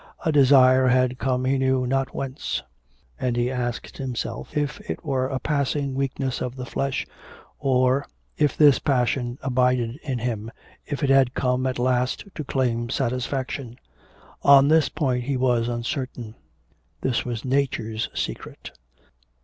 A 0.25 0.31
desire 0.31 0.87
had 0.87 1.19
come 1.19 1.45
he 1.45 1.59
knew 1.59 1.85
not 1.85 2.15
whence; 2.15 2.63
and 3.19 3.35
he 3.37 3.51
asked 3.51 3.99
himself 3.99 4.57
if 4.57 4.81
it 4.89 5.05
were 5.05 5.27
a 5.27 5.37
passing 5.37 5.93
weakness 5.93 6.41
of 6.41 6.55
the 6.55 6.65
flesh, 6.65 7.05
or 7.59 8.07
if 8.35 8.57
this 8.57 8.79
passion 8.79 9.37
abided 9.43 9.97
in 10.01 10.17
him, 10.17 10.49
if 10.87 11.03
it 11.03 11.11
had 11.11 11.35
come 11.35 11.67
at 11.67 11.77
last 11.77 12.25
to 12.33 12.43
claim 12.43 12.89
satisfaction? 12.89 13.77
On 14.41 14.69
this 14.69 14.89
point 14.89 15.25
he 15.25 15.37
was 15.37 15.67
uncertain, 15.69 16.33
this 17.01 17.23
was 17.23 17.45
nature's 17.45 18.09
secret. 18.15 18.71